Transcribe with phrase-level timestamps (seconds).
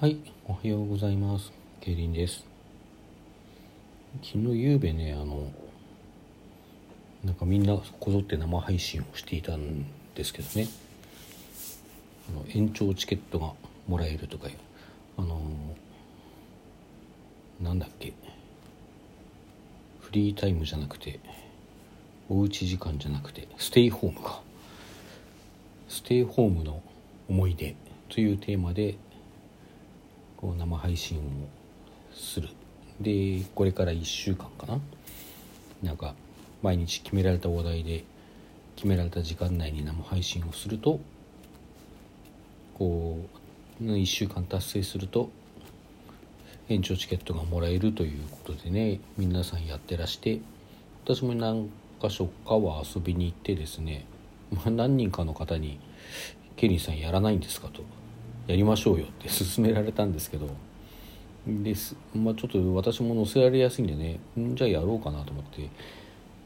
[0.00, 0.16] はい、
[0.46, 1.50] おはようございます。
[1.80, 2.44] ケイリンです。
[4.22, 5.50] 昨日夕べね、あの、
[7.24, 9.84] なんかみんなこぞって生配信をしていたん
[10.14, 10.68] ですけどね。
[12.28, 13.54] あの延長チケットが
[13.88, 14.54] もらえるとかいう、
[15.16, 15.40] あの、
[17.60, 18.12] なんだっけ。
[19.98, 21.18] フリータイムじゃなくて、
[22.28, 24.42] おうち時間じゃなくて、ステイホームか。
[25.88, 26.84] ステイホームの
[27.28, 27.74] 思い出
[28.08, 28.96] というテーマで
[30.38, 31.22] こう生配信を
[32.14, 32.48] する
[33.00, 34.80] でこれから1週間かな
[35.82, 36.14] なんか
[36.62, 38.04] 毎日決められたお題で
[38.76, 41.00] 決められた時間内に生配信をすると
[42.74, 43.18] こ
[43.80, 45.30] う1週間達成すると
[46.68, 50.40] 延長チケットがもらえるということでね皆さんやってらして
[51.04, 51.68] 私も何
[52.00, 54.04] か所かは遊びに行ってですね、
[54.52, 55.80] まあ、何人かの方に
[56.56, 57.82] 「ケリーさんやらないんですか?」と
[58.48, 60.48] やりましょうよって勧められたんですけど
[61.46, 65.70] です、まあ、ちょっと私も乗せられやすいんでねんじゃあやろうかなと思って。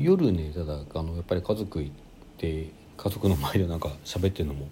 [0.00, 1.92] 夜ねただあのやっぱり家族行っ
[2.36, 4.68] て家族の前でなんか喋ってるのも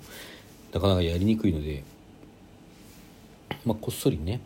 [0.73, 1.83] なかなかやりにくいので、
[3.65, 4.41] まあ、こっそりね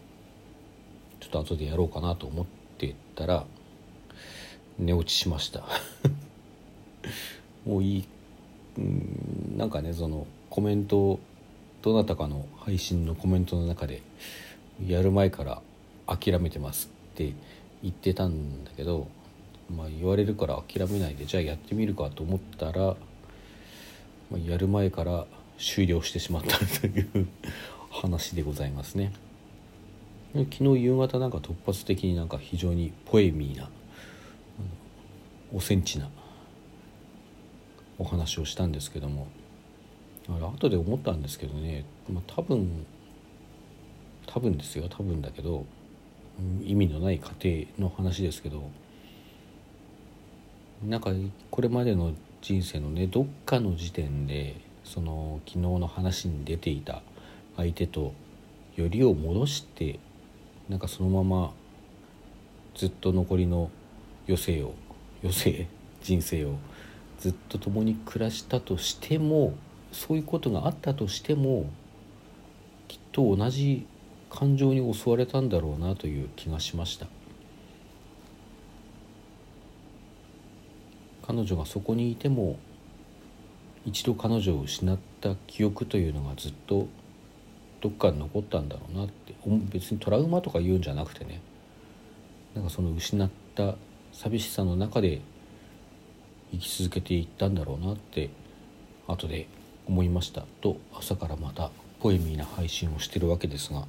[1.21, 2.47] ちょっと後でやろうかなと思っ
[2.79, 3.45] てたら
[4.79, 5.65] 寝落ちしました。
[7.67, 8.05] もういい
[8.79, 11.21] うんなんかねそのコメント
[11.83, 14.03] どなたかの配信のコメントの中で
[14.87, 15.63] やる前から
[16.07, 17.33] 諦めてますって
[17.83, 19.09] 言ってたんだけど、
[19.75, 22.97] まあ、言われるから諦めないでじゃあやってみるかと思ったら、
[24.31, 25.27] まあ、やる前から
[25.59, 27.29] 終了してしまったという
[27.91, 29.13] 話でございますね。
[30.33, 33.69] 昨日夕方なんか突発的になんか非常にポエミーな
[35.53, 36.09] おセンチな
[37.99, 39.27] お話をしたんですけども
[40.37, 42.87] あれ後で思ったんですけどね、まあ、多分
[44.27, 45.65] 多分ですよ多分だけど
[46.65, 48.71] 意味のない家庭の話ですけど
[50.87, 51.11] なんか
[51.51, 57.03] これまでの人生のねどっかの時点でその昨日の話に出ていた
[57.57, 58.15] 相手と
[58.77, 59.99] よりを戻して
[60.69, 61.53] なんかそのまま
[62.75, 63.71] ずっと残りの
[64.27, 64.75] 余生を
[65.23, 65.67] 余生
[66.03, 66.55] 人生を
[67.19, 69.55] ずっと共に暮らしたとしても
[69.93, 71.69] そういうことがあったとしても
[72.89, 73.87] きっと同じ
[74.31, 77.07] 感情に襲われたんだろうなという気がしました。
[81.27, 82.59] 彼女がそこにいても
[83.87, 86.89] 一度彼女を失った記憶というのがずっと
[87.81, 89.35] どっかに残ったんだろうなって
[89.73, 91.41] 別にトラウマとか言うんじゃなくてね。
[92.55, 93.77] なんかその失った
[94.13, 95.21] 寂しさの中で
[96.53, 98.31] 生き続けていったんだろうなって
[99.07, 99.47] 後で
[99.91, 103.87] 思いましたと朝からまたポエミーな配信をしてるわけですが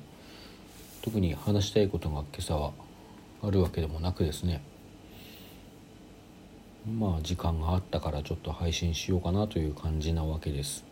[1.04, 2.72] 特に話したいことが今朝は
[3.44, 4.64] あるわけでもなくですね
[6.98, 10.84] まあ時間があったからちょっと配信しようかなという感じなわけです。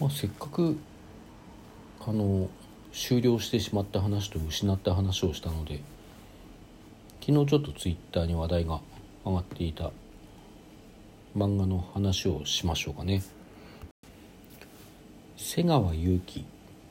[0.00, 0.78] まあ、せっかく
[2.00, 2.48] あの
[2.92, 5.80] 終了してしまった話と失った話をしたので
[7.20, 8.80] 昨日ちょっとツイッターに話題が
[9.24, 9.90] 上がっていた
[11.36, 13.22] 漫画の話をしましょうかね。
[15.36, 16.46] 瀬川祐樹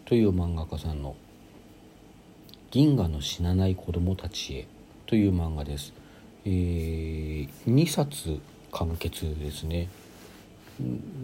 [0.06, 1.16] という漫画家さんの
[2.70, 4.68] 「銀河の死なない子供たちへ」
[5.08, 5.94] という漫画です、
[6.46, 8.40] えー、2冊
[8.72, 9.90] 完結ですね。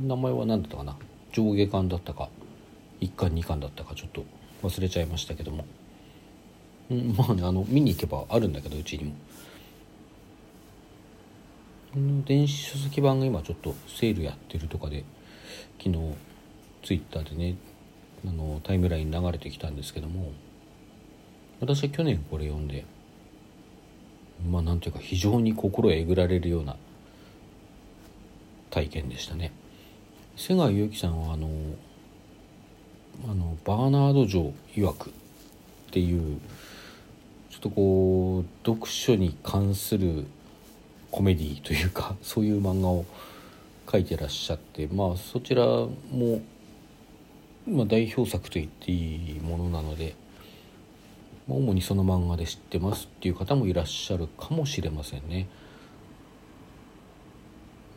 [0.03, 0.97] 名前は何だったかな？
[1.31, 2.27] 上下巻だったか
[3.01, 4.25] 1巻2巻だったかちょっと
[4.63, 5.65] 忘れちゃいましたけども、
[6.89, 9.13] うん、まあねあの見に行けばあるんだけどうちにも。
[11.94, 15.03] 電子書籍版が今ちょっとセールやってるとかで
[15.78, 16.16] 昨日
[16.84, 17.57] ツイッターでね
[18.25, 20.31] あのタイムライン流れてきたんですけども
[21.59, 22.85] 私は去年これ読んで
[24.50, 26.78] まあなんていうか非常に心えぐられるような
[28.69, 29.52] 体験でしたね。
[30.38, 31.50] 瀬川祐樹さんはあの
[33.29, 35.14] あのバーナード・ジョー曰くっ
[35.91, 36.40] ていう
[37.49, 40.26] ちょっとこう読書に関する
[41.11, 43.05] コメディというか そういう漫画を
[43.85, 45.90] 描いてらっしゃってまあそちらも、
[47.67, 50.16] まあ、代表作と言っていいものなので、
[51.47, 55.47] まあ、主にその漫画で知ってますっていう方もいらっしゃるかもしれませんね。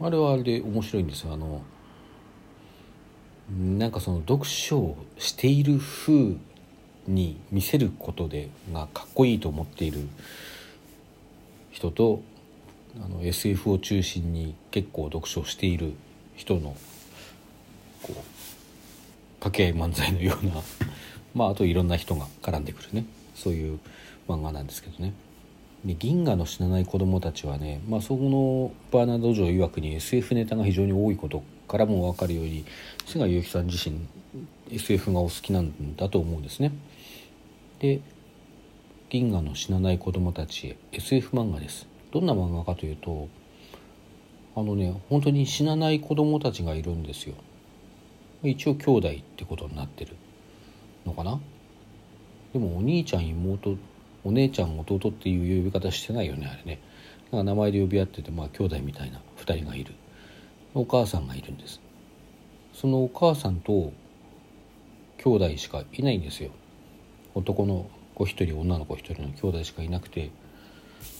[0.00, 1.62] あれはあれで面白いんですよあの
[3.78, 6.36] なんかその読書をしている風
[7.06, 10.00] に見せることでがかっこいいと思っている
[11.70, 12.22] 人と
[13.02, 15.94] あの SF を中心に結構読書している
[16.36, 16.76] 人の
[18.02, 18.14] こう
[19.40, 20.52] 掛け合い漫才のような
[21.34, 23.04] まああといろんな人が絡んでくるね
[23.34, 23.78] そういう
[24.28, 25.12] 漫画なんですけどね
[25.84, 32.64] で銀河の死なない子供たちはね、まあ、そこのバーナード城曰くに SF ネタが非常に多いことからも分かるように
[33.06, 33.98] 菅祐樹さん自身
[34.70, 36.72] SF がお好きなんだと思うんですね。
[37.80, 38.00] で
[39.10, 41.93] 「銀河の死なない子供たち」SF 漫画です。
[42.14, 43.28] どんな漫画かというと
[44.54, 47.34] あのね本当に死なない子供たちがいるんですよ。
[48.44, 50.14] 一応兄弟ってことになってる
[51.04, 51.40] のかな。
[52.52, 53.76] でもお兄ちゃん妹
[54.22, 56.80] お姉ちゃん弟っていう呼び方してないよねあれね。
[57.32, 59.94] なんか名前で呼び合っててまあ兄弟みたいな2人がいる。
[60.72, 61.80] お母さんがいるんです。
[62.74, 63.92] そのお母さんと
[65.18, 66.52] 兄弟しかいないんですよ。
[67.34, 70.30] 男の子1人女の子1人の兄弟しかいなくて。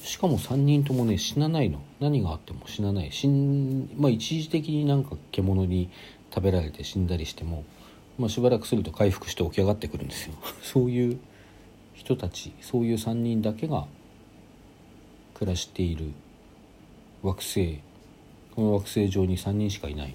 [0.03, 1.81] しかも3人ともね死なないの。
[2.01, 3.13] 何があっても死なない。
[3.13, 5.91] 死ん、まあ、一時的になんか獣に
[6.35, 7.65] 食べられて死んだりしても、
[8.19, 10.35] まあ、しばらくすると回復して起き上がってくるんですよ。
[10.63, 11.19] そういう
[11.95, 13.87] 人たちそういう3人だけが
[15.35, 16.13] 暮らしている。
[17.23, 17.79] 惑星。
[18.55, 20.15] この惑星上に3人しかいない。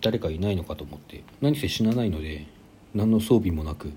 [0.00, 1.22] 誰かいないのかと思って。
[1.40, 2.46] 何せ死なないので
[2.94, 3.92] 何の装備もなく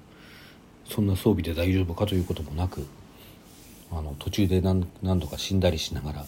[0.90, 2.86] そんな装備で大丈夫かということもなく。
[3.92, 6.26] あの途中で何何度か死んだりしながら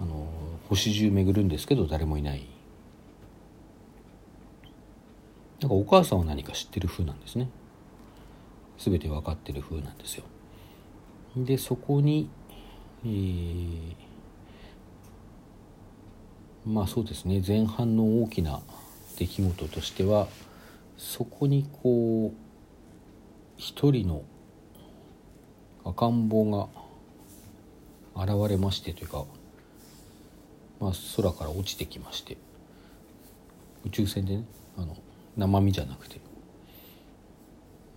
[0.00, 0.28] あの
[0.68, 2.46] 星中巡るんですけど誰もいない。
[5.60, 7.48] なんかお母さんは何か知ってる風なんですね。
[8.78, 10.24] 全て分かってる風なんですよ。
[11.36, 12.28] でそこに、
[13.04, 13.94] えー、
[16.66, 17.42] まあそうですね。
[17.46, 18.60] 前半の大きな
[19.18, 20.26] 出来事としては
[20.96, 22.36] そこにこう
[23.56, 24.22] 一人の
[25.84, 26.68] 赤ん坊
[28.14, 29.24] が現れましてというか、
[30.80, 32.36] まあ、空から落ちてきまして
[33.86, 34.44] 宇宙船でね
[34.76, 34.96] あの
[35.36, 36.20] 生身じゃなくて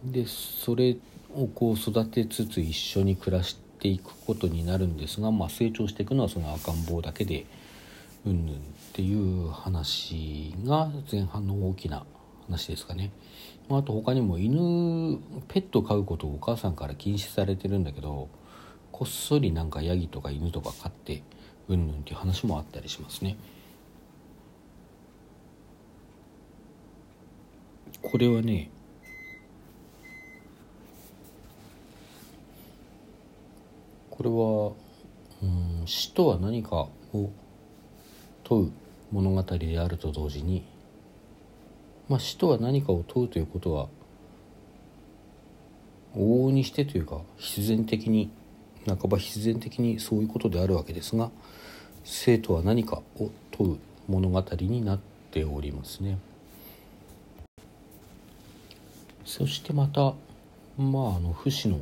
[0.03, 0.97] でそれ
[1.33, 7.45] をこう育てつつ一緒に暮らしていくことになるんですが、まあ、成長していくのはその赤ん坊だけで
[8.25, 8.59] うんぬんっ
[8.93, 12.05] ていう話が前半の大きな
[12.47, 13.11] 話ですかね。
[13.67, 18.29] あと他にも犬ペット飼うことをお母さんから禁止されてるんだけど
[18.91, 21.23] こっそりなんかヤギとか犬とか飼って
[21.67, 23.37] うんぬんっていう話もあったりしますね。
[28.03, 28.69] これはね
[34.11, 34.73] これは
[35.41, 37.31] うん死とは何かを
[38.43, 38.71] 問う
[39.11, 40.63] 物語であると同時に
[42.07, 43.87] まあ、死とは何かを問うということは
[46.15, 48.29] 往々にしてというか必然的に
[48.87, 51.31] 半ば必然的にそういうことであるわけですが
[52.03, 54.99] 生とは何かを問う物語になっ
[55.31, 56.19] ておりますね。
[59.25, 60.13] そしてまた
[60.77, 61.79] まああの不死の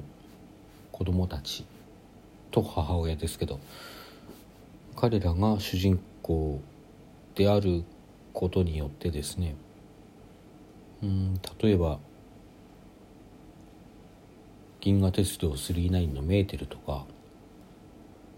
[0.93, 1.65] 子供たち
[2.51, 3.59] と母親ですけど
[4.95, 6.61] 彼らが主人公
[7.35, 7.83] である
[8.31, 9.55] ことによってですね
[11.03, 11.99] うん例えば
[14.79, 17.05] 「銀河鉄道999」のメーテルとか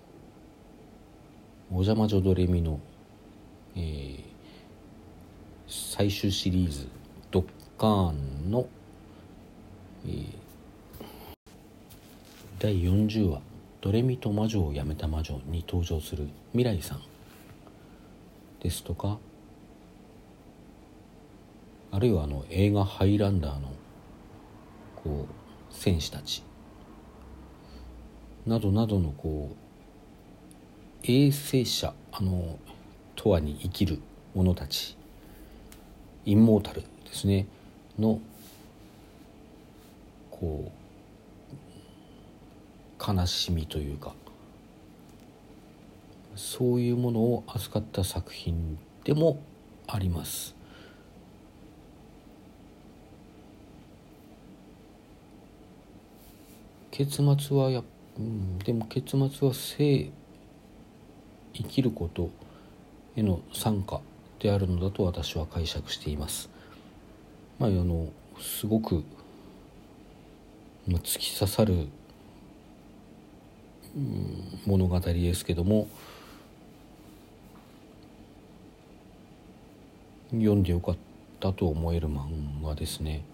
[1.70, 2.80] 「お邪魔女ドレミの」
[3.78, 4.24] えー、
[5.68, 6.88] 最終シリーズ
[7.30, 7.46] 「ドッ
[7.78, 8.68] カーンの」
[10.08, 10.26] えー、
[12.58, 13.42] 第40話
[13.82, 17.02] 「ドレミと魔女をやめた魔女」に登場する未来さん
[18.60, 19.20] ですとか
[21.96, 23.72] あるいはあの映画「ハイランダーの」
[25.02, 25.34] こう
[25.70, 26.44] 戦士たち。
[28.46, 29.56] などなどのこう
[31.10, 32.60] 衛星者あの
[33.16, 34.02] とわに生きる
[34.34, 34.98] 者たち。
[36.26, 37.48] インモータルですね。
[37.98, 38.20] の
[40.32, 40.70] こ
[43.00, 44.14] う悲しみというか。
[46.36, 49.40] そういうものを扱った作品でも
[49.88, 50.55] あります。
[56.98, 57.84] 結末はや、
[58.18, 60.10] うん、でも結末は生
[61.54, 62.30] 生きること
[63.18, 64.00] への参加
[64.40, 66.50] であるのだと私は解釈しています。
[67.60, 68.08] まあ、あの
[68.40, 69.04] すごく、
[70.88, 71.90] まあ、突き刺さる、
[73.98, 75.90] うん、物語ですけども
[80.32, 80.98] 読んでよかっ
[81.42, 83.26] たと思える漫画ですね。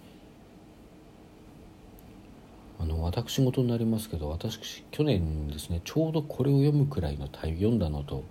[2.81, 8.23] あの私事になりますけど私去年ですねちょうどこれを読むくらいのタイ読んだのと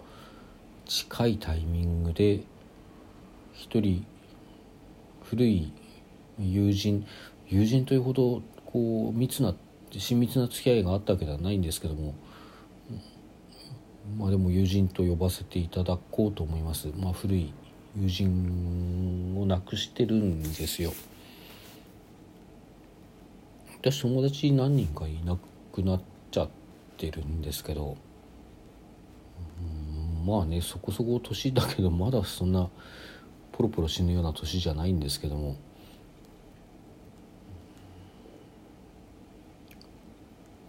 [0.87, 2.40] 近いタイミングで
[3.52, 4.04] 一人
[5.23, 5.73] 古い
[6.38, 7.07] 友人
[7.47, 9.54] 友人というほどこう密な
[9.97, 12.14] 親密な付き合いがあったわけではないんですけども
[14.19, 16.88] まあでも友人と呼ばせていただこうと思います。
[16.97, 17.52] まあ古い
[17.97, 20.92] 友人を亡くしてるんですよ。
[23.83, 25.39] 私友達何人かいな
[25.73, 26.51] くなっちゃっ
[26.99, 27.97] てるんですけど
[30.27, 32.69] まあねそこそこ年だけどまだそんな
[33.53, 35.57] ポロポロ死ぬような年じゃないんですけども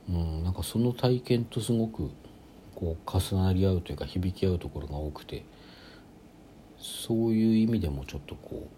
[0.08, 2.12] うんなんかその体験とすごく
[2.76, 5.44] こう重なり合うというか響き合うところが多くて
[6.78, 8.70] そういう意味でもちょっとこ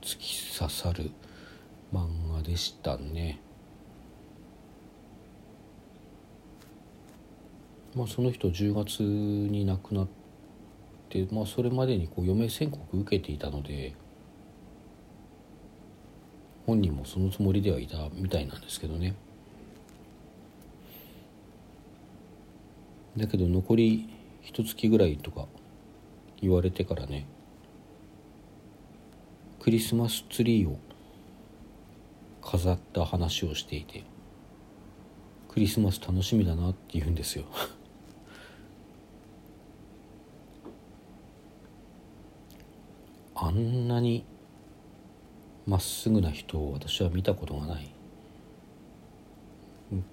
[0.00, 1.10] う突き刺さる
[1.92, 3.40] 漫画でしたね。
[7.98, 10.08] まあ、その人10月に亡くなっ
[11.08, 13.96] て、まあ、それまでにこう余命宣告受けていたので
[16.64, 19.16] 本人もそのつもりではいたみたいなんですけどね。
[23.16, 24.08] だけど残り
[24.42, 25.46] 一月ぐらいとか
[26.40, 27.26] 言われてからね
[29.58, 30.78] クリスマスツリーを
[32.42, 34.04] 飾った話をしていて
[35.48, 37.44] クリスマス楽しみだなって言うんですよ
[43.34, 44.24] あんなに
[45.66, 47.92] まっすぐな人を私は見たことがない。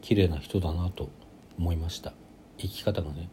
[0.01, 1.09] 綺麗な人だなと
[1.57, 2.13] 思いました。
[2.57, 3.29] 生き方がね。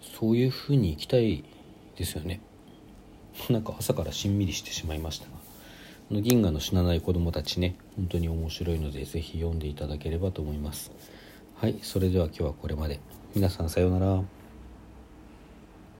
[0.00, 1.44] そういうふうに生きたい
[1.96, 2.40] ですよね。
[3.50, 5.32] なんか朝からしんみりしてしまいましたが。
[6.10, 7.76] の銀河の死なない子供たちね。
[7.96, 10.92] 本当に面白いので是非読んでいただければと思います。
[11.56, 13.00] はいそれでは今日はこれまで。
[13.34, 14.35] 皆さんさようなら。